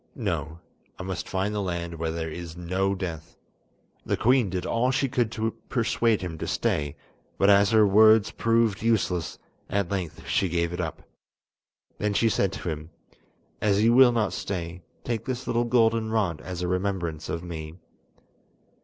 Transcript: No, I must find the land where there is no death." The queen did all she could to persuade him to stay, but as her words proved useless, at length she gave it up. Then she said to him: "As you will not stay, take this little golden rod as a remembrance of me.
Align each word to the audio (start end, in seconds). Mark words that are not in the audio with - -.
No, 0.15 0.57
I 0.97 1.03
must 1.03 1.29
find 1.29 1.53
the 1.53 1.61
land 1.61 1.99
where 1.99 2.09
there 2.09 2.31
is 2.31 2.57
no 2.57 2.95
death." 2.95 3.37
The 4.03 4.17
queen 4.17 4.49
did 4.49 4.65
all 4.65 4.89
she 4.89 5.07
could 5.07 5.31
to 5.33 5.51
persuade 5.69 6.21
him 6.23 6.39
to 6.39 6.47
stay, 6.47 6.95
but 7.37 7.51
as 7.51 7.69
her 7.69 7.85
words 7.85 8.31
proved 8.31 8.81
useless, 8.81 9.37
at 9.69 9.91
length 9.91 10.27
she 10.27 10.49
gave 10.49 10.73
it 10.73 10.81
up. 10.81 11.03
Then 11.99 12.15
she 12.15 12.29
said 12.29 12.51
to 12.53 12.69
him: 12.69 12.89
"As 13.61 13.83
you 13.83 13.93
will 13.93 14.11
not 14.11 14.33
stay, 14.33 14.81
take 15.03 15.25
this 15.25 15.45
little 15.45 15.65
golden 15.65 16.09
rod 16.09 16.41
as 16.41 16.63
a 16.63 16.67
remembrance 16.67 17.29
of 17.29 17.43
me. 17.43 17.75